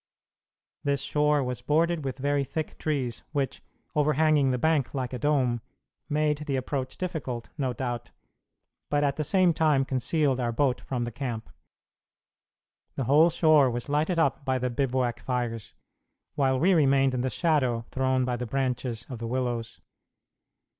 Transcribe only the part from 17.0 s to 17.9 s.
in the shadow